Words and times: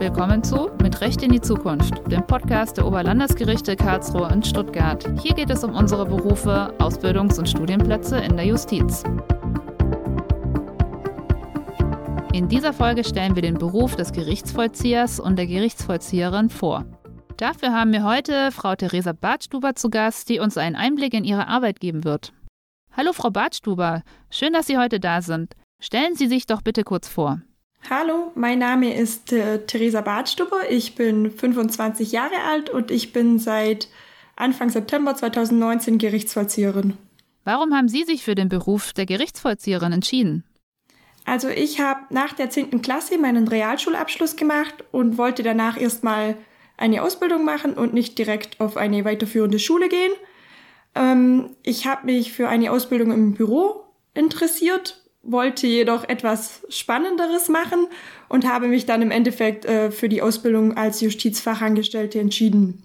Willkommen 0.00 0.44
zu 0.44 0.70
Mit 0.80 1.00
Recht 1.00 1.22
in 1.24 1.32
die 1.32 1.40
Zukunft, 1.40 1.92
dem 2.08 2.24
Podcast 2.24 2.76
der 2.76 2.86
Oberlandesgerichte 2.86 3.74
Karlsruhe 3.74 4.28
und 4.28 4.46
Stuttgart. 4.46 5.04
Hier 5.20 5.34
geht 5.34 5.50
es 5.50 5.64
um 5.64 5.74
unsere 5.74 6.06
Berufe, 6.06 6.72
Ausbildungs- 6.78 7.36
und 7.36 7.48
Studienplätze 7.48 8.16
in 8.18 8.36
der 8.36 8.46
Justiz. 8.46 9.02
In 12.32 12.46
dieser 12.46 12.72
Folge 12.72 13.02
stellen 13.02 13.34
wir 13.34 13.42
den 13.42 13.58
Beruf 13.58 13.96
des 13.96 14.12
Gerichtsvollziehers 14.12 15.18
und 15.18 15.34
der 15.34 15.48
Gerichtsvollzieherin 15.48 16.48
vor. 16.48 16.84
Dafür 17.36 17.72
haben 17.72 17.92
wir 17.92 18.04
heute 18.04 18.52
Frau 18.52 18.76
Theresa 18.76 19.12
Bartstuber 19.12 19.74
zu 19.74 19.90
Gast, 19.90 20.28
die 20.28 20.38
uns 20.38 20.56
einen 20.56 20.76
Einblick 20.76 21.12
in 21.12 21.24
ihre 21.24 21.48
Arbeit 21.48 21.80
geben 21.80 22.04
wird. 22.04 22.32
Hallo 22.96 23.12
Frau 23.12 23.30
Bartstuber, 23.30 24.02
schön, 24.30 24.52
dass 24.52 24.68
Sie 24.68 24.78
heute 24.78 25.00
da 25.00 25.22
sind. 25.22 25.54
Stellen 25.80 26.14
Sie 26.14 26.28
sich 26.28 26.46
doch 26.46 26.62
bitte 26.62 26.84
kurz 26.84 27.08
vor. 27.08 27.40
Hallo, 27.88 28.32
mein 28.34 28.58
Name 28.58 28.94
ist 28.94 29.32
äh, 29.32 29.64
Theresa 29.66 30.00
Bartstuber. 30.02 30.70
Ich 30.70 30.94
bin 30.94 31.30
25 31.30 32.12
Jahre 32.12 32.42
alt 32.46 32.68
und 32.70 32.90
ich 32.90 33.12
bin 33.12 33.38
seit 33.38 33.88
Anfang 34.36 34.70
September 34.70 35.14
2019 35.14 35.98
Gerichtsvollzieherin. 35.98 36.98
Warum 37.44 37.74
haben 37.74 37.88
Sie 37.88 38.04
sich 38.04 38.22
für 38.24 38.34
den 38.34 38.48
Beruf 38.50 38.92
der 38.92 39.06
Gerichtsvollzieherin 39.06 39.92
entschieden? 39.92 40.44
Also 41.24 41.48
ich 41.48 41.80
habe 41.80 42.00
nach 42.10 42.34
der 42.34 42.50
10. 42.50 42.82
Klasse 42.82 43.18
meinen 43.18 43.48
Realschulabschluss 43.48 44.36
gemacht 44.36 44.84
und 44.92 45.18
wollte 45.18 45.42
danach 45.42 45.80
erstmal 45.80 46.36
eine 46.76 47.02
Ausbildung 47.02 47.44
machen 47.44 47.74
und 47.74 47.94
nicht 47.94 48.18
direkt 48.18 48.60
auf 48.60 48.76
eine 48.76 49.04
weiterführende 49.04 49.58
Schule 49.58 49.88
gehen. 49.88 50.12
Ähm, 50.94 51.50
ich 51.62 51.86
habe 51.86 52.06
mich 52.06 52.32
für 52.32 52.48
eine 52.48 52.70
Ausbildung 52.70 53.12
im 53.12 53.34
Büro 53.34 53.84
interessiert 54.14 55.02
wollte 55.30 55.66
jedoch 55.66 56.08
etwas 56.08 56.62
Spannenderes 56.68 57.48
machen 57.48 57.86
und 58.28 58.46
habe 58.46 58.68
mich 58.68 58.86
dann 58.86 59.02
im 59.02 59.10
Endeffekt 59.10 59.64
äh, 59.64 59.90
für 59.90 60.08
die 60.08 60.22
Ausbildung 60.22 60.76
als 60.76 61.00
Justizfachangestellte 61.00 62.18
entschieden. 62.18 62.82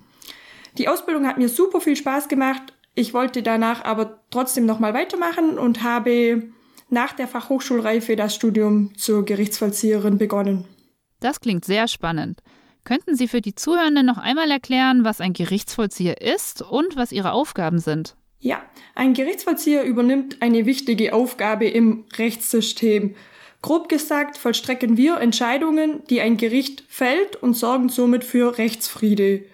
Die 0.77 0.87
Ausbildung 0.87 1.27
hat 1.27 1.37
mir 1.37 1.49
super 1.49 1.81
viel 1.81 1.95
Spaß 1.95 2.27
gemacht. 2.27 2.73
Ich 2.95 3.13
wollte 3.13 3.43
danach 3.43 3.83
aber 3.85 4.19
trotzdem 4.29 4.65
nochmal 4.65 4.93
weitermachen 4.93 5.57
und 5.57 5.83
habe 5.83 6.43
nach 6.89 7.13
der 7.13 7.27
Fachhochschulreife 7.27 8.15
das 8.15 8.35
Studium 8.35 8.95
zur 8.95 9.25
Gerichtsvollzieherin 9.25 10.17
begonnen. 10.17 10.65
Das 11.19 11.39
klingt 11.39 11.65
sehr 11.65 11.87
spannend. 11.87 12.41
Könnten 12.83 13.15
Sie 13.15 13.27
für 13.27 13.41
die 13.41 13.55
Zuhörenden 13.55 14.05
noch 14.05 14.17
einmal 14.17 14.51
erklären, 14.51 15.05
was 15.05 15.21
ein 15.21 15.33
Gerichtsvollzieher 15.33 16.21
ist 16.21 16.61
und 16.61 16.97
was 16.97 17.11
Ihre 17.11 17.31
Aufgaben 17.31 17.79
sind? 17.79 18.15
Ja, 18.43 18.61
ein 18.93 19.13
Gerichtsvollzieher 19.13 19.83
übernimmt 19.83 20.41
eine 20.41 20.65
wichtige 20.65 21.13
Aufgabe 21.13 21.65
im 21.65 22.03
Rechtssystem. 22.17 23.15
Grob 23.61 23.87
gesagt 23.87 24.37
vollstrecken 24.37 24.97
wir 24.97 25.17
Entscheidungen, 25.21 26.03
die 26.09 26.19
ein 26.19 26.35
Gericht 26.35 26.83
fällt 26.89 27.37
und 27.37 27.55
sorgen 27.55 27.87
somit 27.87 28.25
für 28.25 28.57
Rechtsfriede. 28.57 29.45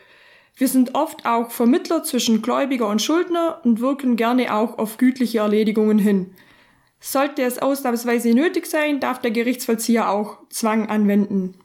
Wir 0.55 0.67
sind 0.67 0.95
oft 0.95 1.27
auch 1.27 1.51
Vermittler 1.51 2.03
zwischen 2.03 2.41
Gläubiger 2.41 2.87
und 2.89 2.99
Schuldner 2.99 3.61
und 3.63 3.79
wirken 3.79 4.15
gerne 4.15 4.55
auch 4.55 4.79
auf 4.79 4.97
gütliche 4.97 5.37
Erledigungen 5.37 5.99
hin. 5.99 6.31
Sollte 6.99 7.43
es 7.43 7.59
ausnahmsweise 7.59 8.33
nötig 8.33 8.65
sein, 8.65 8.99
darf 8.99 9.21
der 9.21 9.29
Gerichtsvollzieher 9.29 10.09
auch 10.09 10.39
Zwang 10.49 10.89
anwenden. 10.89 11.59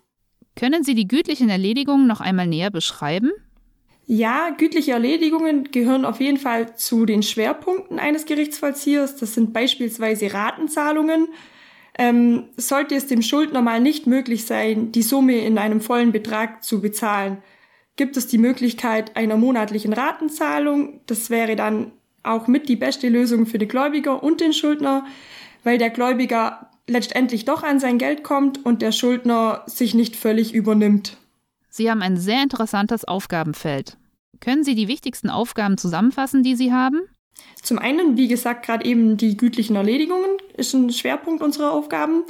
Können 0.57 0.85
Sie 0.85 0.95
die 0.95 1.09
gütlichen 1.09 1.49
Erledigungen 1.49 2.07
noch 2.07 2.21
einmal 2.21 2.47
näher 2.47 2.71
beschreiben? 2.71 3.33
Ja, 4.07 4.51
gütliche 4.51 4.93
Erledigungen 4.93 5.71
gehören 5.71 6.05
auf 6.05 6.21
jeden 6.21 6.37
Fall 6.37 6.77
zu 6.77 7.07
den 7.07 7.23
Schwerpunkten 7.23 7.99
eines 7.99 8.27
Gerichtsvollziehers. 8.27 9.17
Das 9.17 9.35
sind 9.35 9.55
beispielsweise 9.55 10.33
Ratenzahlungen. 10.35 11.29
Ähm, 11.97 12.49
sollte 12.57 12.97
es 12.97 13.07
dem 13.07 13.23
Schuldner 13.23 13.63
mal 13.63 13.81
nicht 13.81 14.07
möglich 14.07 14.45
sein, 14.45 14.93
die 14.93 15.03
Summe 15.03 15.39
in 15.39 15.59
einem 15.59 15.81
vollen 15.81 16.13
Betrag 16.13 16.65
zu 16.65 16.81
bezahlen, 16.81 17.39
gibt 17.97 18.17
es 18.17 18.27
die 18.27 18.39
Möglichkeit 18.39 19.17
einer 19.17 19.37
monatlichen 19.37 19.93
Ratenzahlung. 19.93 21.01
Das 21.07 21.31
wäre 21.31 21.55
dann 21.55 21.93
auch 22.25 22.49
mit 22.49 22.69
die 22.69 22.77
beste 22.77 23.09
Lösung 23.09 23.47
für 23.47 23.59
die 23.59 23.69
Gläubiger 23.69 24.23
und 24.23 24.41
den 24.41 24.53
Schuldner, 24.53 25.07
weil 25.63 25.79
der 25.79 25.91
Gläubiger 25.91 26.71
letztendlich 26.89 27.45
doch 27.45 27.63
an 27.63 27.81
sein 27.81 27.99
Geld 27.99 28.25
kommt 28.25 28.67
und 28.67 28.83
der 28.83 28.93
Schuldner 28.93 29.63
sich 29.67 29.95
nicht 29.95 30.17
völlig 30.17 30.53
übernimmt. 30.53 31.17
Sie 31.77 31.91
haben 31.91 32.03
ein 32.03 32.17
sehr 32.17 32.41
interessantes 32.41 33.05
Aufgabenfeld. 33.05 33.97
Können 34.39 34.63
Sie 34.63 34.77
die 34.77 34.87
wichtigsten 34.87 35.29
Aufgaben 35.29 35.77
zusammenfassen, 35.77 36.45
die 36.45 36.55
Sie 36.55 36.73
haben? 36.73 37.01
Zum 37.65 37.81
einen, 37.81 38.17
wie 38.17 38.29
gesagt, 38.29 38.65
gerade 38.65 38.85
eben 38.85 39.17
die 39.17 39.37
gütlichen 39.37 39.75
Erledigungen 39.75 40.37
ist 40.57 40.73
ein 40.73 40.91
Schwerpunkt 40.91 41.43
unserer 41.43 41.73
Aufgaben. 41.73 42.23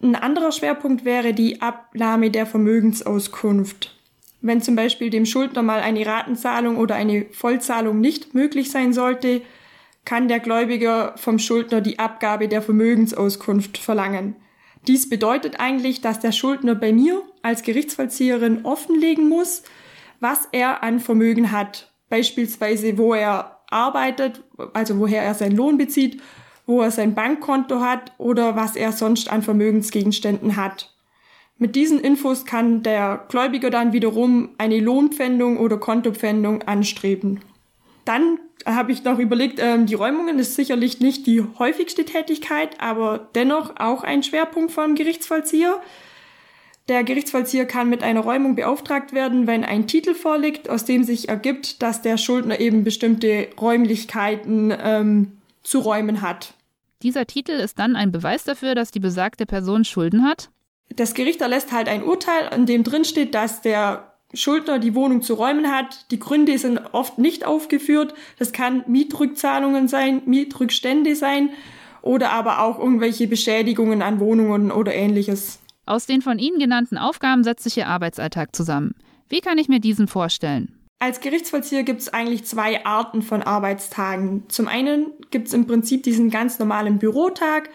Ein 0.00 0.14
anderer 0.14 0.52
Schwerpunkt 0.52 1.04
wäre 1.04 1.34
die 1.34 1.62
Abnahme 1.62 2.30
der 2.30 2.46
Vermögensauskunft. 2.46 3.92
Wenn 4.40 4.62
zum 4.62 4.76
Beispiel 4.76 5.10
dem 5.10 5.26
Schuldner 5.26 5.62
mal 5.62 5.80
eine 5.80 6.06
Ratenzahlung 6.06 6.76
oder 6.76 6.94
eine 6.94 7.26
Vollzahlung 7.32 8.00
nicht 8.00 8.34
möglich 8.34 8.70
sein 8.70 8.92
sollte, 8.92 9.42
kann 10.04 10.28
der 10.28 10.38
Gläubiger 10.38 11.14
vom 11.16 11.40
Schuldner 11.40 11.80
die 11.80 11.98
Abgabe 11.98 12.46
der 12.46 12.62
Vermögensauskunft 12.62 13.78
verlangen. 13.78 14.36
Dies 14.86 15.08
bedeutet 15.08 15.58
eigentlich, 15.58 16.02
dass 16.02 16.20
der 16.20 16.30
Schuldner 16.30 16.76
bei 16.76 16.92
mir 16.92 17.20
als 17.44 17.62
Gerichtsvollzieherin 17.62 18.64
offenlegen 18.64 19.28
muss, 19.28 19.62
was 20.20 20.48
er 20.50 20.82
an 20.82 20.98
Vermögen 20.98 21.52
hat. 21.52 21.92
Beispielsweise, 22.08 22.96
wo 22.96 23.14
er 23.14 23.60
arbeitet, 23.70 24.42
also 24.72 24.98
woher 24.98 25.22
er 25.22 25.34
seinen 25.34 25.56
Lohn 25.56 25.76
bezieht, 25.76 26.22
wo 26.66 26.80
er 26.80 26.90
sein 26.90 27.14
Bankkonto 27.14 27.80
hat 27.80 28.12
oder 28.18 28.56
was 28.56 28.76
er 28.76 28.92
sonst 28.92 29.30
an 29.30 29.42
Vermögensgegenständen 29.42 30.56
hat. 30.56 30.94
Mit 31.58 31.76
diesen 31.76 32.00
Infos 32.00 32.46
kann 32.46 32.82
der 32.82 33.26
Gläubiger 33.28 33.70
dann 33.70 33.92
wiederum 33.92 34.50
eine 34.58 34.80
Lohnpfändung 34.80 35.58
oder 35.58 35.76
Kontopfändung 35.76 36.62
anstreben. 36.62 37.40
Dann 38.04 38.38
habe 38.66 38.92
ich 38.92 39.04
noch 39.04 39.18
überlegt, 39.18 39.58
ähm, 39.60 39.86
die 39.86 39.94
Räumungen 39.94 40.38
ist 40.38 40.54
sicherlich 40.54 41.00
nicht 41.00 41.26
die 41.26 41.42
häufigste 41.58 42.04
Tätigkeit, 42.04 42.80
aber 42.80 43.28
dennoch 43.34 43.74
auch 43.76 44.02
ein 44.02 44.22
Schwerpunkt 44.22 44.72
vom 44.72 44.94
Gerichtsvollzieher. 44.94 45.80
Der 46.88 47.02
Gerichtsvollzieher 47.02 47.64
kann 47.64 47.88
mit 47.88 48.02
einer 48.02 48.20
Räumung 48.20 48.56
beauftragt 48.56 49.14
werden, 49.14 49.46
wenn 49.46 49.64
ein 49.64 49.86
Titel 49.86 50.14
vorliegt, 50.14 50.68
aus 50.68 50.84
dem 50.84 51.02
sich 51.02 51.30
ergibt, 51.30 51.82
dass 51.82 52.02
der 52.02 52.18
Schuldner 52.18 52.60
eben 52.60 52.84
bestimmte 52.84 53.48
Räumlichkeiten 53.58 54.72
ähm, 54.78 55.32
zu 55.62 55.78
räumen 55.78 56.20
hat. 56.20 56.52
Dieser 57.02 57.26
Titel 57.26 57.52
ist 57.52 57.78
dann 57.78 57.96
ein 57.96 58.12
Beweis 58.12 58.44
dafür, 58.44 58.74
dass 58.74 58.90
die 58.90 59.00
besagte 59.00 59.46
Person 59.46 59.84
Schulden 59.84 60.24
hat? 60.24 60.50
Das 60.94 61.14
Gericht 61.14 61.40
erlässt 61.40 61.72
halt 61.72 61.88
ein 61.88 62.02
Urteil, 62.02 62.50
in 62.54 62.66
dem 62.66 62.84
drin 62.84 63.04
steht, 63.04 63.34
dass 63.34 63.62
der 63.62 64.12
Schuldner 64.34 64.78
die 64.78 64.94
Wohnung 64.94 65.22
zu 65.22 65.34
räumen 65.34 65.70
hat. 65.70 66.10
Die 66.10 66.18
Gründe 66.18 66.58
sind 66.58 66.80
oft 66.92 67.18
nicht 67.18 67.46
aufgeführt. 67.46 68.14
Das 68.38 68.52
kann 68.52 68.84
Mietrückzahlungen 68.86 69.88
sein, 69.88 70.22
Mietrückstände 70.26 71.16
sein 71.16 71.50
oder 72.02 72.30
aber 72.30 72.60
auch 72.60 72.78
irgendwelche 72.78 73.26
Beschädigungen 73.26 74.02
an 74.02 74.20
Wohnungen 74.20 74.70
oder 74.70 74.94
ähnliches. 74.94 75.60
Aus 75.86 76.06
den 76.06 76.22
von 76.22 76.38
Ihnen 76.38 76.58
genannten 76.58 76.96
Aufgaben 76.96 77.44
setzt 77.44 77.64
sich 77.64 77.76
Ihr 77.76 77.88
Arbeitsalltag 77.88 78.56
zusammen. 78.56 78.94
Wie 79.28 79.40
kann 79.40 79.58
ich 79.58 79.68
mir 79.68 79.80
diesen 79.80 80.08
vorstellen? 80.08 80.78
Als 80.98 81.20
Gerichtsvollzieher 81.20 81.82
gibt 81.82 82.00
es 82.00 82.08
eigentlich 82.08 82.44
zwei 82.44 82.86
Arten 82.86 83.20
von 83.20 83.42
Arbeitstagen. 83.42 84.44
Zum 84.48 84.68
einen 84.68 85.12
gibt 85.30 85.48
es 85.48 85.54
im 85.54 85.66
Prinzip 85.66 86.02
diesen 86.02 86.30
ganz 86.30 86.58
normalen 86.58 86.98
Bürotag. 86.98 87.68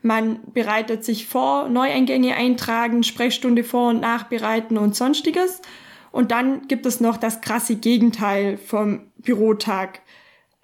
Man 0.00 0.40
bereitet 0.52 1.04
sich 1.04 1.28
vor, 1.28 1.68
Neueingänge 1.68 2.34
eintragen, 2.34 3.04
Sprechstunde 3.04 3.62
vor- 3.62 3.90
und 3.90 4.00
nachbereiten 4.00 4.76
und 4.76 4.96
sonstiges. 4.96 5.62
Und 6.10 6.32
dann 6.32 6.66
gibt 6.66 6.86
es 6.86 7.00
noch 7.00 7.16
das 7.16 7.40
krasse 7.40 7.76
Gegenteil 7.76 8.58
vom 8.58 9.12
Bürotag. 9.18 10.00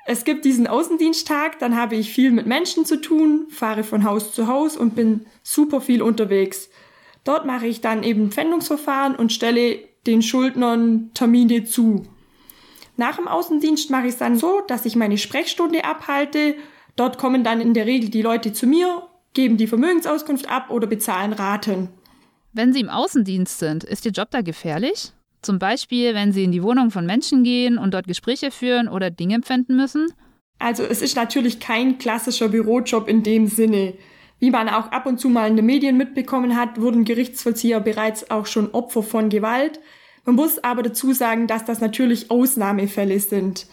Es 0.05 0.25
gibt 0.25 0.45
diesen 0.45 0.67
Außendiensttag, 0.67 1.59
dann 1.61 1.77
habe 1.77 1.95
ich 1.95 2.11
viel 2.13 2.33
mit 2.33 2.47
Menschen 2.47 2.85
zu 2.85 3.01
tun, 3.01 3.47
fahre 3.51 3.85
von 3.85 4.05
Haus 4.05 4.35
zu 4.35 4.49
Haus 4.49 4.77
und 4.77 4.97
bin 4.97 5.27
super 5.45 5.81
viel 5.81 6.03
unterwegs. 6.03 6.71
Dort 7.29 7.45
mache 7.45 7.67
ich 7.67 7.83
dann 7.83 8.05
eben 8.05 8.33
Pfändungsverfahren 8.33 9.15
und 9.15 9.35
stelle 9.35 9.81
den 10.07 10.23
Schuldnern 10.23 11.11
Termine 11.13 11.65
zu. 11.65 12.07
Nach 12.97 13.17
dem 13.17 13.29
Außendienst 13.29 13.91
mache 13.91 14.07
ich 14.07 14.15
es 14.15 14.19
dann 14.19 14.39
so, 14.39 14.63
dass 14.67 14.87
ich 14.87 14.97
meine 14.97 15.19
Sprechstunde 15.19 15.85
abhalte. 15.85 16.55
Dort 16.97 17.19
kommen 17.19 17.45
dann 17.45 17.61
in 17.61 17.75
der 17.75 17.85
Regel 17.85 18.09
die 18.09 18.23
Leute 18.23 18.55
zu 18.55 18.67
mir, 18.67 19.03
geben 19.35 19.59
die 19.59 19.67
Vermögensauskunft 19.67 20.49
ab 20.49 20.71
oder 20.71 20.87
bezahlen 20.87 21.35
Raten. 21.35 21.91
Wenn 22.55 22.73
Sie 22.73 22.81
im 22.81 22.89
Außendienst 22.89 23.59
sind, 23.59 23.85
ist 23.85 24.07
Ihr 24.07 24.13
Job 24.13 24.31
da 24.31 24.41
gefährlich? 24.41 25.13
Zum 25.43 25.59
Beispiel, 25.59 26.15
wenn 26.15 26.33
Sie 26.33 26.45
in 26.45 26.53
die 26.53 26.63
Wohnung 26.63 26.91
von 26.91 27.05
Menschen 27.05 27.45
gehen 27.45 27.77
und 27.77 27.93
dort 27.93 28.07
Gespräche 28.07 28.51
führen 28.51 28.89
oder 28.89 29.11
Dinge 29.11 29.35
empfinden 29.35 29.77
müssen? 29.77 30.15
Also 30.59 30.83
es 30.83 31.03
ist 31.03 31.15
natürlich 31.15 31.61
kein 31.61 31.99
klassischer 31.99 32.49
Bürojob 32.49 33.07
in 33.07 33.23
dem 33.23 33.49
Sinne. 33.49 33.93
Wie 34.41 34.51
man 34.51 34.69
auch 34.69 34.93
ab 34.93 35.07
und 35.07 35.19
zu 35.19 35.29
mal 35.29 35.49
in 35.49 35.57
den 35.57 35.67
Medien 35.67 35.97
mitbekommen 35.97 36.57
hat, 36.57 36.81
wurden 36.81 37.05
Gerichtsvollzieher 37.05 37.81
bereits 37.81 38.31
auch 38.31 38.47
schon 38.47 38.71
Opfer 38.73 39.03
von 39.03 39.29
Gewalt. 39.31 39.81
Man 40.25 40.37
muss 40.37 40.63
aber 40.63 40.83
dazu 40.83 41.13
sagen, 41.13 41.47
dass 41.47 41.65
das 41.65 41.81
natürlich 41.81 42.31
Ausnahmefälle 42.31 43.19
sind. 43.19 43.67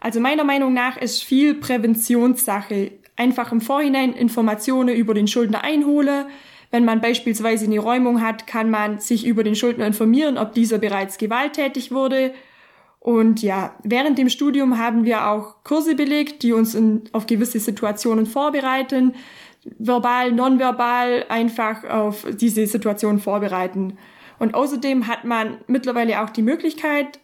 Also 0.00 0.20
meiner 0.20 0.44
Meinung 0.44 0.72
nach 0.72 0.96
ist 0.96 1.24
viel 1.24 1.54
Präventionssache. 1.54 2.92
Einfach 3.16 3.52
im 3.52 3.60
Vorhinein 3.60 4.12
Informationen 4.12 4.94
über 4.94 5.14
den 5.14 5.26
Schuldner 5.26 5.64
einhole. 5.64 6.26
Wenn 6.70 6.84
man 6.84 7.00
beispielsweise 7.00 7.64
eine 7.66 7.78
Räumung 7.78 8.22
hat, 8.22 8.46
kann 8.46 8.70
man 8.70 9.00
sich 9.00 9.26
über 9.26 9.44
den 9.44 9.54
Schuldner 9.54 9.86
informieren, 9.86 10.38
ob 10.38 10.52
dieser 10.52 10.78
bereits 10.78 11.18
gewalttätig 11.18 11.92
wurde. 11.92 12.32
Und 13.00 13.42
ja, 13.42 13.74
während 13.84 14.18
dem 14.18 14.28
Studium 14.28 14.78
haben 14.78 15.04
wir 15.04 15.28
auch 15.28 15.62
Kurse 15.62 15.94
belegt, 15.94 16.42
die 16.42 16.52
uns 16.52 16.74
in, 16.74 17.04
auf 17.12 17.26
gewisse 17.26 17.60
Situationen 17.60 18.26
vorbereiten, 18.26 19.14
verbal, 19.78 20.32
nonverbal 20.32 21.26
einfach 21.28 21.84
auf 21.84 22.26
diese 22.34 22.66
Situation 22.66 23.18
vorbereiten. 23.18 23.98
Und 24.38 24.54
außerdem 24.54 25.06
hat 25.06 25.24
man 25.24 25.58
mittlerweile 25.66 26.22
auch 26.22 26.30
die 26.30 26.42
Möglichkeit, 26.42 27.20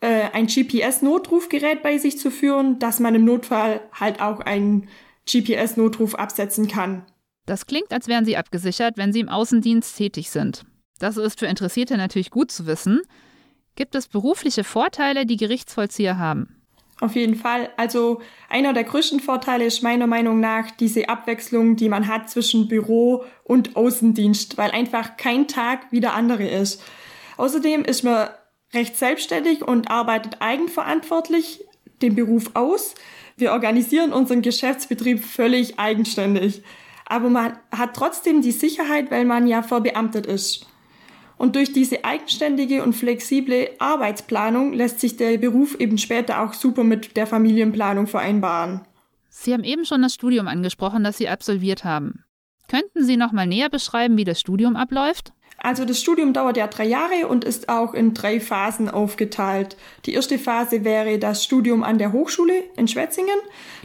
äh, 0.00 0.30
ein 0.32 0.46
GPS-Notrufgerät 0.46 1.82
bei 1.82 1.98
sich 1.98 2.18
zu 2.18 2.30
führen, 2.30 2.78
dass 2.78 3.00
man 3.00 3.14
im 3.14 3.24
Notfall 3.24 3.80
halt 3.92 4.20
auch 4.20 4.40
einen 4.40 4.88
GPS-Notruf 5.26 6.14
absetzen 6.14 6.68
kann. 6.68 7.06
Das 7.46 7.66
klingt, 7.66 7.92
als 7.92 8.08
wären 8.08 8.24
Sie 8.24 8.36
abgesichert, 8.36 8.96
wenn 8.96 9.12
Sie 9.12 9.20
im 9.20 9.28
Außendienst 9.28 9.96
tätig 9.96 10.30
sind. 10.30 10.64
Das 10.98 11.16
ist 11.16 11.38
für 11.38 11.46
Interessierte 11.46 11.96
natürlich 11.96 12.30
gut 12.30 12.50
zu 12.50 12.66
wissen. 12.66 13.00
Gibt 13.76 13.94
es 13.94 14.08
berufliche 14.08 14.64
Vorteile, 14.64 15.26
die 15.26 15.36
Gerichtsvollzieher 15.36 16.18
haben? 16.18 16.63
Auf 17.04 17.16
jeden 17.16 17.34
Fall. 17.34 17.68
Also 17.76 18.22
einer 18.48 18.72
der 18.72 18.84
größten 18.84 19.20
Vorteile 19.20 19.66
ist 19.66 19.82
meiner 19.82 20.06
Meinung 20.06 20.40
nach 20.40 20.70
diese 20.70 21.10
Abwechslung, 21.10 21.76
die 21.76 21.90
man 21.90 22.08
hat 22.08 22.30
zwischen 22.30 22.66
Büro 22.66 23.24
und 23.42 23.76
Außendienst, 23.76 24.56
weil 24.56 24.70
einfach 24.70 25.18
kein 25.18 25.46
Tag 25.46 25.80
wie 25.90 26.00
der 26.00 26.14
andere 26.14 26.48
ist. 26.48 26.82
Außerdem 27.36 27.84
ist 27.84 28.04
man 28.04 28.30
recht 28.72 28.96
selbstständig 28.96 29.60
und 29.60 29.90
arbeitet 29.90 30.38
eigenverantwortlich 30.40 31.62
den 32.00 32.14
Beruf 32.14 32.52
aus. 32.54 32.94
Wir 33.36 33.52
organisieren 33.52 34.14
unseren 34.14 34.40
Geschäftsbetrieb 34.40 35.22
völlig 35.22 35.78
eigenständig. 35.78 36.62
Aber 37.04 37.28
man 37.28 37.58
hat 37.70 37.92
trotzdem 37.92 38.40
die 38.40 38.50
Sicherheit, 38.50 39.10
weil 39.10 39.26
man 39.26 39.46
ja 39.46 39.62
verbeamtet 39.62 40.24
ist. 40.24 40.66
Und 41.36 41.56
durch 41.56 41.72
diese 41.72 42.04
eigenständige 42.04 42.82
und 42.82 42.92
flexible 42.94 43.70
Arbeitsplanung 43.78 44.72
lässt 44.72 45.00
sich 45.00 45.16
der 45.16 45.38
Beruf 45.38 45.74
eben 45.78 45.98
später 45.98 46.42
auch 46.42 46.54
super 46.54 46.84
mit 46.84 47.16
der 47.16 47.26
Familienplanung 47.26 48.06
vereinbaren. 48.06 48.82
Sie 49.30 49.52
haben 49.52 49.64
eben 49.64 49.84
schon 49.84 50.02
das 50.02 50.14
Studium 50.14 50.46
angesprochen, 50.46 51.02
das 51.02 51.18
Sie 51.18 51.28
absolviert 51.28 51.84
haben. 51.84 52.24
Könnten 52.68 53.04
Sie 53.04 53.16
noch 53.16 53.32
mal 53.32 53.46
näher 53.46 53.68
beschreiben, 53.68 54.16
wie 54.16 54.24
das 54.24 54.40
Studium 54.40 54.76
abläuft? 54.76 55.32
Also 55.58 55.84
das 55.84 56.00
Studium 56.00 56.32
dauert 56.32 56.56
ja 56.56 56.66
drei 56.66 56.84
Jahre 56.84 57.28
und 57.28 57.44
ist 57.44 57.68
auch 57.68 57.94
in 57.94 58.12
drei 58.12 58.40
Phasen 58.40 58.88
aufgeteilt. 58.88 59.76
Die 60.04 60.14
erste 60.14 60.38
Phase 60.38 60.84
wäre 60.84 61.18
das 61.18 61.44
Studium 61.44 61.82
an 61.82 61.98
der 61.98 62.12
Hochschule 62.12 62.64
in 62.76 62.88
Schwetzingen. 62.88 63.36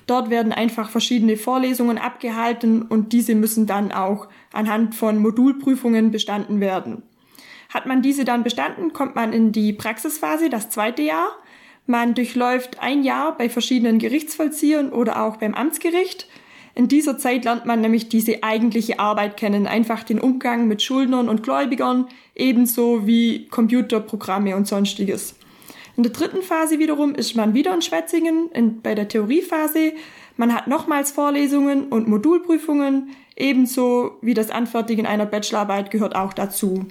Dort 0.08 0.30
werden 0.30 0.52
einfach 0.52 0.90
verschiedene 0.90 1.38
Vorlesungen 1.38 1.98
abgehalten 1.98 2.82
und 2.82 3.14
diese 3.14 3.36
müssen 3.36 3.66
dann 3.66 3.92
auch 3.92 4.28
anhand 4.52 4.96
von 4.96 5.20
Modulprüfungen 5.20 6.12
bestanden 6.12 6.60
werden. 6.60 7.04
Hat 7.70 7.86
man 7.86 8.02
diese 8.02 8.26
dann 8.26 8.44
bestanden, 8.44 8.94
kommt 8.94 9.16
man 9.16 9.32
in 9.32 9.52
die 9.52 9.74
Praxisphase, 9.74 10.50
das 10.50 10.70
zweite 10.70 11.04
Jahr. 11.04 11.30
Man 11.86 12.16
durchläuft 12.16 12.80
ein 12.82 13.04
Jahr 13.04 13.38
bei 13.38 13.50
verschiedenen 13.50 14.00
Gerichtsvollziehern 14.00 14.90
oder 14.90 15.24
auch 15.24 15.38
beim 15.38 15.54
Amtsgericht. 15.54 16.28
In 16.76 16.88
dieser 16.88 17.18
Zeit 17.18 17.46
lernt 17.46 17.66
man 17.66 17.82
nämlich 17.82 18.10
diese 18.10 18.44
eigentliche 18.44 19.00
Arbeit 19.00 19.38
kennen, 19.38 19.68
einfach 19.68 20.04
den 20.04 20.20
Umgang 20.20 20.68
mit 20.68 20.82
Schuldnern 20.82 21.30
und 21.30 21.44
Gläubigern, 21.44 22.08
ebenso 22.36 23.06
wie 23.06 23.48
Computerprogramme 23.48 24.56
und 24.56 24.68
sonstiges. 24.68 25.36
In 25.98 26.04
der 26.04 26.14
dritten 26.14 26.42
Phase 26.42 26.80
wiederum 26.80 27.14
ist 27.14 27.36
man 27.36 27.54
wieder 27.54 27.74
in 27.74 27.82
Schwetzingen 27.82 28.50
in, 28.54 28.82
bei 28.82 28.96
der 28.96 29.08
Theoriephase. 29.08 29.94
Man 30.38 30.56
hat 30.56 30.68
nochmals 30.68 31.12
Vorlesungen 31.12 31.88
und 31.90 32.08
Modulprüfungen, 32.08 33.10
ebenso 33.36 34.18
wie 34.22 34.34
das 34.34 34.50
Anfertigen 34.50 35.06
einer 35.06 35.26
Bachelorarbeit 35.26 35.92
gehört 35.92 36.16
auch 36.16 36.34
dazu. 36.34 36.86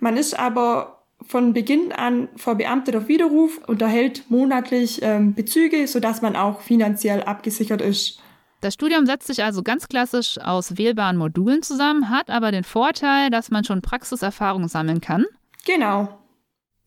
Man 0.00 0.16
ist 0.16 0.38
aber 0.38 1.04
von 1.22 1.52
Beginn 1.52 1.92
an 1.92 2.28
verbeamtet 2.36 2.94
auf 2.94 3.08
Widerruf 3.08 3.58
und 3.66 3.82
erhält 3.82 4.30
monatlich 4.30 5.00
ähm, 5.02 5.34
Bezüge, 5.34 5.86
sodass 5.86 6.22
man 6.22 6.36
auch 6.36 6.60
finanziell 6.60 7.22
abgesichert 7.22 7.80
ist. 7.80 8.20
Das 8.60 8.74
Studium 8.74 9.06
setzt 9.06 9.26
sich 9.26 9.44
also 9.44 9.62
ganz 9.62 9.88
klassisch 9.88 10.38
aus 10.38 10.78
wählbaren 10.78 11.16
Modulen 11.16 11.62
zusammen, 11.62 12.10
hat 12.10 12.30
aber 12.30 12.52
den 12.52 12.64
Vorteil, 12.64 13.30
dass 13.30 13.50
man 13.50 13.64
schon 13.64 13.82
Praxiserfahrung 13.82 14.68
sammeln 14.68 15.00
kann. 15.00 15.24
Genau. 15.66 16.08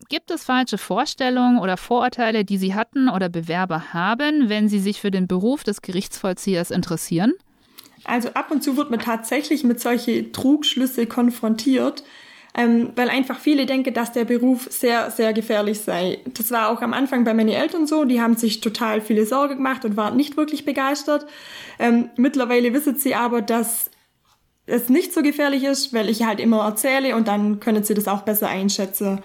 Gibt 0.07 0.31
es 0.31 0.44
falsche 0.44 0.77
Vorstellungen 0.77 1.59
oder 1.59 1.77
Vorurteile, 1.77 2.45
die 2.45 2.57
Sie 2.57 2.73
hatten 2.73 3.09
oder 3.09 3.29
Bewerber 3.29 3.94
haben, 3.94 4.50
wenn 4.50 4.69
sie 4.69 4.79
sich 4.79 5.01
für 5.01 5.11
den 5.11 5.27
Beruf 5.27 5.63
des 5.63 5.81
Gerichtsvollziehers 5.81 6.71
interessieren? 6.71 7.33
Also 8.06 8.29
ab 8.29 8.50
und 8.50 8.63
zu 8.63 8.77
wird 8.77 8.89
man 8.89 9.00
tatsächlich 9.00 9.63
mit 9.63 9.79
solchen 9.79 10.31
Trugschlüsse 10.31 11.06
konfrontiert 11.06 12.03
ähm, 12.55 12.89
weil 12.95 13.09
einfach 13.09 13.39
viele 13.39 13.65
denken, 13.65 13.93
dass 13.93 14.11
der 14.11 14.25
Beruf 14.25 14.67
sehr, 14.69 15.11
sehr 15.11 15.33
gefährlich 15.33 15.81
sei. 15.81 16.19
Das 16.33 16.51
war 16.51 16.69
auch 16.69 16.81
am 16.81 16.93
Anfang 16.93 17.23
bei 17.23 17.33
meinen 17.33 17.49
Eltern 17.49 17.85
so, 17.85 18.05
die 18.05 18.21
haben 18.21 18.35
sich 18.35 18.61
total 18.61 19.01
viele 19.01 19.25
Sorge 19.25 19.55
gemacht 19.55 19.85
und 19.85 19.97
waren 19.97 20.17
nicht 20.17 20.35
wirklich 20.35 20.65
begeistert. 20.65 21.25
Ähm, 21.77 22.09
mittlerweile 22.17 22.73
wissen 22.73 22.95
sie 22.95 23.15
aber, 23.15 23.41
dass 23.41 23.91
es 24.65 24.89
nicht 24.89 25.13
so 25.13 25.21
gefährlich 25.21 25.63
ist, 25.63 25.93
weil 25.93 26.09
ich 26.09 26.23
halt 26.23 26.39
immer 26.39 26.63
erzähle 26.63 27.15
und 27.15 27.27
dann 27.27 27.59
können 27.59 27.83
sie 27.83 27.93
das 27.93 28.07
auch 28.07 28.21
besser 28.21 28.47
einschätzen. 28.47 29.21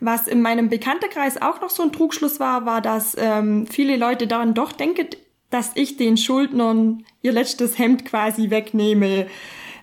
Was 0.00 0.26
in 0.26 0.40
meinem 0.40 0.68
Bekanntenkreis 0.68 1.40
auch 1.42 1.60
noch 1.60 1.70
so 1.70 1.82
ein 1.82 1.92
Trugschluss 1.92 2.40
war, 2.40 2.64
war, 2.64 2.80
dass 2.80 3.16
ähm, 3.18 3.66
viele 3.66 3.96
Leute 3.96 4.26
dann 4.26 4.54
doch 4.54 4.72
denken, 4.72 5.08
dass 5.50 5.72
ich 5.74 5.96
den 5.96 6.16
Schuldnern 6.16 7.04
ihr 7.22 7.32
letztes 7.32 7.78
Hemd 7.78 8.06
quasi 8.06 8.50
wegnehme. 8.50 9.26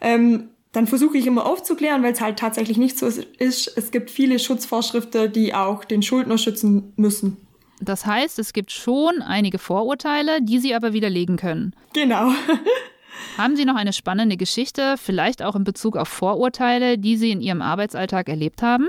Ähm, 0.01 0.49
dann 0.71 0.87
versuche 0.87 1.17
ich 1.17 1.25
immer 1.25 1.45
aufzuklären, 1.45 2.03
weil 2.03 2.13
es 2.13 2.21
halt 2.21 2.37
tatsächlich 2.37 2.77
nicht 2.77 2.97
so 2.97 3.07
ist. 3.07 3.27
Es 3.75 3.91
gibt 3.91 4.11
viele 4.11 4.39
Schutzvorschriften, 4.39 5.31
die 5.31 5.53
auch 5.53 5.85
den 5.85 6.03
Schuldner 6.03 6.37
schützen 6.37 6.93
müssen. 6.95 7.37
Das 7.79 8.05
heißt, 8.05 8.39
es 8.39 8.53
gibt 8.53 8.71
schon 8.71 9.21
einige 9.21 9.59
Vorurteile, 9.59 10.41
die 10.41 10.59
Sie 10.59 10.73
aber 10.73 10.93
widerlegen 10.93 11.37
können. 11.37 11.75
Genau. 11.93 12.31
Haben 13.37 13.55
Sie 13.55 13.65
noch 13.65 13.75
eine 13.75 13.93
spannende 13.93 14.37
Geschichte, 14.37 14.95
vielleicht 14.97 15.43
auch 15.43 15.55
in 15.55 15.63
Bezug 15.63 15.95
auf 15.95 16.07
Vorurteile, 16.07 16.97
die 16.97 17.17
Sie 17.17 17.31
in 17.31 17.41
Ihrem 17.41 17.61
Arbeitsalltag 17.61 18.29
erlebt 18.29 18.61
haben? 18.61 18.87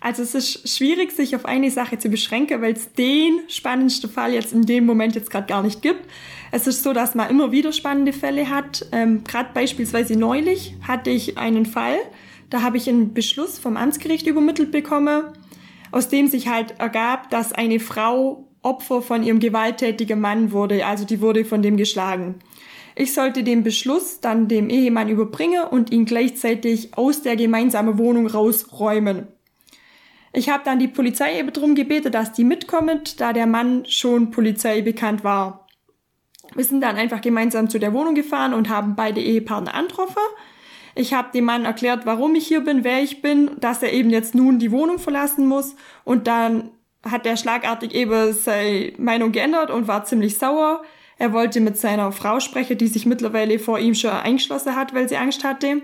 Also 0.00 0.22
es 0.22 0.34
ist 0.34 0.68
schwierig, 0.68 1.12
sich 1.12 1.34
auf 1.34 1.44
eine 1.44 1.70
Sache 1.70 1.98
zu 1.98 2.08
beschränken, 2.08 2.60
weil 2.62 2.74
es 2.74 2.92
den 2.92 3.40
spannendsten 3.48 4.10
Fall 4.10 4.32
jetzt 4.32 4.52
in 4.52 4.62
dem 4.62 4.86
Moment 4.86 5.14
jetzt 5.14 5.30
gerade 5.30 5.46
gar 5.46 5.62
nicht 5.62 5.82
gibt. 5.82 6.08
Es 6.52 6.66
ist 6.66 6.82
so, 6.82 6.92
dass 6.92 7.14
man 7.14 7.30
immer 7.30 7.52
wieder 7.52 7.72
spannende 7.72 8.12
Fälle 8.12 8.48
hat. 8.48 8.86
Ähm, 8.92 9.24
gerade 9.24 9.50
beispielsweise 9.52 10.18
neulich 10.18 10.74
hatte 10.86 11.10
ich 11.10 11.38
einen 11.38 11.66
Fall, 11.66 11.98
da 12.50 12.62
habe 12.62 12.76
ich 12.76 12.88
einen 12.88 13.12
Beschluss 13.12 13.58
vom 13.58 13.76
Amtsgericht 13.76 14.26
übermittelt 14.26 14.70
bekommen, 14.70 15.24
aus 15.90 16.08
dem 16.08 16.28
sich 16.28 16.48
halt 16.48 16.78
ergab, 16.78 17.30
dass 17.30 17.52
eine 17.52 17.80
Frau 17.80 18.46
Opfer 18.62 19.00
von 19.00 19.22
ihrem 19.22 19.38
gewalttätigen 19.38 20.20
Mann 20.20 20.50
wurde, 20.50 20.84
also 20.86 21.04
die 21.04 21.20
wurde 21.20 21.44
von 21.44 21.62
dem 21.62 21.76
geschlagen. 21.76 22.36
Ich 22.96 23.12
sollte 23.12 23.44
den 23.44 23.62
Beschluss 23.62 24.20
dann 24.20 24.48
dem 24.48 24.70
Ehemann 24.70 25.08
überbringen 25.08 25.64
und 25.70 25.92
ihn 25.92 26.06
gleichzeitig 26.06 26.96
aus 26.96 27.22
der 27.22 27.36
gemeinsamen 27.36 27.98
Wohnung 27.98 28.26
rausräumen. 28.26 29.28
Ich 30.32 30.48
habe 30.48 30.64
dann 30.64 30.78
die 30.78 30.88
Polizei 30.88 31.38
eben 31.38 31.52
darum 31.52 31.74
gebeten, 31.74 32.10
dass 32.10 32.32
die 32.32 32.44
mitkommt, 32.44 33.20
da 33.20 33.32
der 33.32 33.46
Mann 33.46 33.84
schon 33.86 34.30
Polizei 34.30 34.82
bekannt 34.82 35.24
war. 35.24 35.65
Wir 36.56 36.64
sind 36.64 36.80
dann 36.80 36.96
einfach 36.96 37.20
gemeinsam 37.20 37.68
zu 37.68 37.78
der 37.78 37.92
Wohnung 37.92 38.14
gefahren 38.14 38.54
und 38.54 38.68
haben 38.68 38.96
beide 38.96 39.20
Ehepartner 39.20 39.74
angetroffen. 39.74 40.22
Ich 40.94 41.12
habe 41.12 41.28
dem 41.32 41.44
Mann 41.44 41.66
erklärt, 41.66 42.06
warum 42.06 42.34
ich 42.34 42.46
hier 42.46 42.62
bin, 42.62 42.82
wer 42.82 43.02
ich 43.02 43.20
bin, 43.20 43.50
dass 43.60 43.82
er 43.82 43.92
eben 43.92 44.08
jetzt 44.08 44.34
nun 44.34 44.58
die 44.58 44.72
Wohnung 44.72 44.98
verlassen 44.98 45.46
muss. 45.46 45.76
Und 46.04 46.26
dann 46.26 46.70
hat 47.04 47.26
er 47.26 47.36
schlagartig 47.36 47.94
eben 47.94 48.32
seine 48.32 48.92
Meinung 48.96 49.32
geändert 49.32 49.70
und 49.70 49.88
war 49.88 50.04
ziemlich 50.04 50.38
sauer. 50.38 50.82
Er 51.18 51.34
wollte 51.34 51.60
mit 51.60 51.76
seiner 51.76 52.12
Frau 52.12 52.40
sprechen, 52.40 52.78
die 52.78 52.88
sich 52.88 53.04
mittlerweile 53.04 53.58
vor 53.58 53.78
ihm 53.78 53.94
schon 53.94 54.10
eingeschlossen 54.10 54.74
hat, 54.74 54.94
weil 54.94 55.08
sie 55.08 55.16
Angst 55.16 55.44
hatte. 55.44 55.82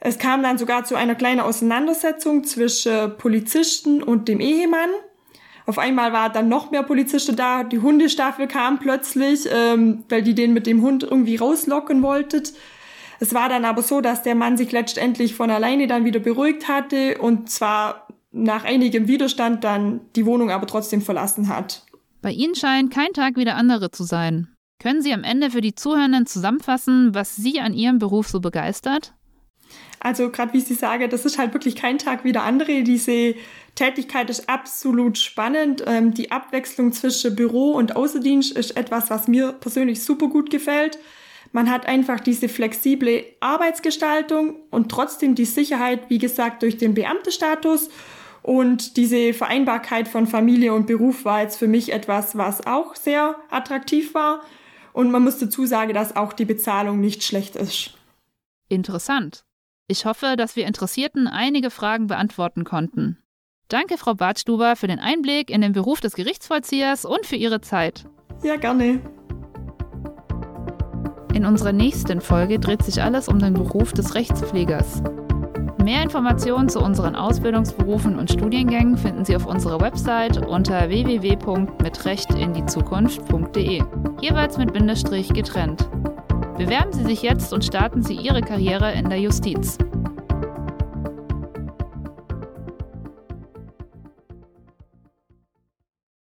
Es 0.00 0.18
kam 0.18 0.42
dann 0.42 0.58
sogar 0.58 0.84
zu 0.84 0.94
einer 0.94 1.14
kleinen 1.14 1.40
Auseinandersetzung 1.40 2.44
zwischen 2.44 3.16
Polizisten 3.18 4.02
und 4.02 4.28
dem 4.28 4.40
Ehemann. 4.40 4.90
Auf 5.68 5.76
einmal 5.76 6.14
war 6.14 6.30
dann 6.30 6.48
noch 6.48 6.70
mehr 6.70 6.82
Polizisten 6.82 7.36
da. 7.36 7.62
Die 7.62 7.80
Hundestaffel 7.80 8.48
kam 8.48 8.78
plötzlich, 8.78 9.46
ähm, 9.52 10.02
weil 10.08 10.22
die 10.22 10.34
den 10.34 10.54
mit 10.54 10.66
dem 10.66 10.80
Hund 10.80 11.02
irgendwie 11.02 11.36
rauslocken 11.36 12.02
wollten. 12.02 12.42
Es 13.20 13.34
war 13.34 13.50
dann 13.50 13.66
aber 13.66 13.82
so, 13.82 14.00
dass 14.00 14.22
der 14.22 14.34
Mann 14.34 14.56
sich 14.56 14.72
letztendlich 14.72 15.34
von 15.34 15.50
alleine 15.50 15.86
dann 15.86 16.06
wieder 16.06 16.20
beruhigt 16.20 16.68
hatte 16.68 17.18
und 17.18 17.50
zwar 17.50 18.08
nach 18.32 18.64
einigem 18.64 19.08
Widerstand 19.08 19.62
dann 19.62 20.00
die 20.16 20.24
Wohnung 20.24 20.50
aber 20.50 20.66
trotzdem 20.66 21.02
verlassen 21.02 21.48
hat. 21.48 21.84
Bei 22.22 22.30
Ihnen 22.30 22.54
scheint 22.54 22.90
kein 22.90 23.12
Tag 23.12 23.36
wie 23.36 23.44
der 23.44 23.56
andere 23.56 23.90
zu 23.90 24.04
sein. 24.04 24.48
Können 24.82 25.02
Sie 25.02 25.12
am 25.12 25.22
Ende 25.22 25.50
für 25.50 25.60
die 25.60 25.74
Zuhörenden 25.74 26.24
zusammenfassen, 26.24 27.14
was 27.14 27.36
Sie 27.36 27.60
an 27.60 27.74
Ihrem 27.74 27.98
Beruf 27.98 28.28
so 28.28 28.40
begeistert? 28.40 29.12
Also 30.00 30.30
gerade 30.30 30.52
wie 30.52 30.60
Sie 30.60 30.74
sagen, 30.74 31.10
das 31.10 31.24
ist 31.24 31.38
halt 31.38 31.52
wirklich 31.54 31.76
kein 31.76 31.98
Tag 31.98 32.24
wie 32.24 32.32
der 32.32 32.44
andere. 32.44 32.82
Diese 32.82 33.34
Tätigkeit 33.74 34.30
ist 34.30 34.48
absolut 34.48 35.18
spannend. 35.18 35.82
Ähm, 35.86 36.14
die 36.14 36.30
Abwechslung 36.30 36.92
zwischen 36.92 37.34
Büro 37.34 37.72
und 37.72 37.96
Außendienst 37.96 38.56
ist 38.56 38.76
etwas, 38.76 39.10
was 39.10 39.28
mir 39.28 39.52
persönlich 39.52 40.02
super 40.02 40.28
gut 40.28 40.50
gefällt. 40.50 40.98
Man 41.52 41.70
hat 41.70 41.86
einfach 41.86 42.20
diese 42.20 42.48
flexible 42.48 43.24
Arbeitsgestaltung 43.40 44.56
und 44.70 44.90
trotzdem 44.90 45.34
die 45.34 45.46
Sicherheit, 45.46 46.10
wie 46.10 46.18
gesagt, 46.18 46.62
durch 46.62 46.76
den 46.76 46.94
Beamtestatus. 46.94 47.88
Und 48.42 48.96
diese 48.96 49.34
Vereinbarkeit 49.34 50.08
von 50.08 50.26
Familie 50.26 50.72
und 50.72 50.86
Beruf 50.86 51.24
war 51.24 51.42
jetzt 51.42 51.58
für 51.58 51.68
mich 51.68 51.92
etwas, 51.92 52.36
was 52.36 52.66
auch 52.66 52.96
sehr 52.96 53.36
attraktiv 53.50 54.14
war. 54.14 54.42
Und 54.92 55.10
man 55.10 55.22
muss 55.22 55.38
dazu 55.38 55.66
sagen, 55.66 55.94
dass 55.94 56.16
auch 56.16 56.32
die 56.32 56.44
Bezahlung 56.44 57.00
nicht 57.00 57.22
schlecht 57.22 57.56
ist. 57.56 57.94
Interessant. 58.68 59.44
Ich 59.90 60.04
hoffe, 60.04 60.34
dass 60.36 60.54
wir 60.54 60.66
Interessierten 60.66 61.26
einige 61.26 61.70
Fragen 61.70 62.08
beantworten 62.08 62.64
konnten. 62.64 63.16
Danke, 63.68 63.96
Frau 63.96 64.14
Bartstuber, 64.14 64.76
für 64.76 64.86
den 64.86 64.98
Einblick 64.98 65.48
in 65.50 65.62
den 65.62 65.72
Beruf 65.72 66.02
des 66.02 66.14
Gerichtsvollziehers 66.14 67.06
und 67.06 67.24
für 67.24 67.36
Ihre 67.36 67.62
Zeit. 67.62 68.04
Ja, 68.42 68.56
gerne. 68.56 69.00
In 71.32 71.46
unserer 71.46 71.72
nächsten 71.72 72.20
Folge 72.20 72.58
dreht 72.58 72.82
sich 72.82 73.02
alles 73.02 73.28
um 73.28 73.38
den 73.38 73.54
Beruf 73.54 73.94
des 73.94 74.14
Rechtspflegers. 74.14 75.02
Mehr 75.82 76.02
Informationen 76.02 76.68
zu 76.68 76.80
unseren 76.80 77.16
Ausbildungsberufen 77.16 78.18
und 78.18 78.30
Studiengängen 78.30 78.98
finden 78.98 79.24
Sie 79.24 79.36
auf 79.36 79.46
unserer 79.46 79.80
Website 79.80 80.46
unter 80.46 80.90
www.mitrechtinDieZukunft.de, 80.90 83.82
jeweils 84.20 84.58
mit 84.58 84.74
Bindestrich 84.74 85.32
getrennt. 85.32 85.88
Bewerben 86.58 86.92
Sie 86.92 87.04
sich 87.04 87.22
jetzt 87.22 87.52
und 87.52 87.64
starten 87.64 88.02
Sie 88.02 88.14
Ihre 88.14 88.40
Karriere 88.40 88.92
in 88.92 89.08
der 89.08 89.20
Justiz. 89.20 89.78